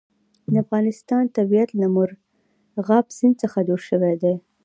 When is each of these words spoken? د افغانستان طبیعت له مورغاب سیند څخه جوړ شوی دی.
د 0.51 0.53
افغانستان 0.63 1.23
طبیعت 1.37 1.69
له 1.79 1.87
مورغاب 1.95 3.05
سیند 3.17 3.35
څخه 3.43 3.59
جوړ 3.67 3.79
شوی 3.89 4.15
دی. 4.23 4.33